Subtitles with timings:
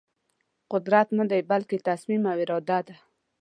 [0.71, 2.95] قدرت ندی بلکې تصمیم او اراده ده.